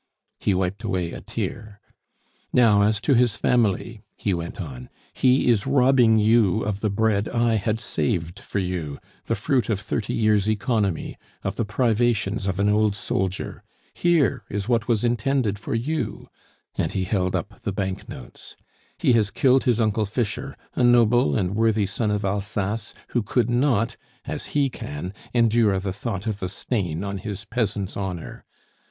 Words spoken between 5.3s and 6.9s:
is robbing you of the